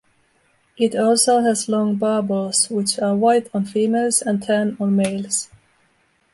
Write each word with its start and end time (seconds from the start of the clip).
It 0.77 0.95
also 0.95 1.41
has 1.41 1.69
long 1.69 1.95
barbels, 1.97 2.71
which 2.71 2.97
are 2.97 3.15
white 3.15 3.49
on 3.53 3.65
females 3.65 4.23
and 4.23 4.41
tan 4.41 4.75
on 4.79 4.95
males. 4.95 5.47